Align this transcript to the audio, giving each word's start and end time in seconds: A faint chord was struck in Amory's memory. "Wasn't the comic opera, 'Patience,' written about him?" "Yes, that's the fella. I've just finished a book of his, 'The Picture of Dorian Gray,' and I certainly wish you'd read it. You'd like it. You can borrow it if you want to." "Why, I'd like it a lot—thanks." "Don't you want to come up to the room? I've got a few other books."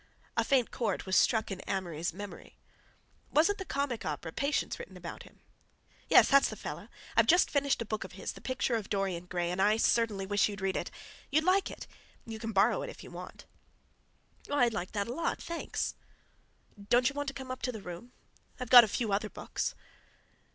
A 0.35 0.43
faint 0.43 0.71
chord 0.71 1.03
was 1.03 1.15
struck 1.15 1.51
in 1.51 1.59
Amory's 1.67 2.11
memory. 2.11 2.57
"Wasn't 3.31 3.59
the 3.59 3.65
comic 3.65 4.03
opera, 4.03 4.31
'Patience,' 4.31 4.79
written 4.79 4.97
about 4.97 5.21
him?" 5.21 5.41
"Yes, 6.09 6.27
that's 6.27 6.49
the 6.49 6.55
fella. 6.55 6.89
I've 7.15 7.27
just 7.27 7.51
finished 7.51 7.83
a 7.83 7.85
book 7.85 8.03
of 8.03 8.13
his, 8.13 8.31
'The 8.31 8.41
Picture 8.41 8.73
of 8.73 8.89
Dorian 8.89 9.27
Gray,' 9.27 9.51
and 9.51 9.61
I 9.61 9.77
certainly 9.77 10.25
wish 10.25 10.49
you'd 10.49 10.59
read 10.59 10.75
it. 10.75 10.89
You'd 11.29 11.43
like 11.43 11.69
it. 11.69 11.85
You 12.25 12.39
can 12.39 12.51
borrow 12.51 12.81
it 12.81 12.89
if 12.89 13.03
you 13.03 13.11
want 13.11 13.45
to." 14.47 14.51
"Why, 14.51 14.63
I'd 14.63 14.73
like 14.73 14.95
it 14.95 15.07
a 15.07 15.13
lot—thanks." 15.13 15.93
"Don't 16.89 17.07
you 17.07 17.13
want 17.13 17.27
to 17.27 17.35
come 17.35 17.51
up 17.51 17.61
to 17.61 17.71
the 17.71 17.83
room? 17.83 18.11
I've 18.59 18.71
got 18.71 18.83
a 18.83 18.87
few 18.87 19.11
other 19.11 19.29
books." 19.29 19.75